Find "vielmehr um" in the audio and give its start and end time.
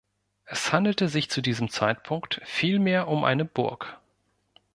2.43-3.23